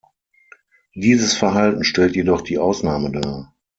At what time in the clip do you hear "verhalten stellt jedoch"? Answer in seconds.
1.37-2.41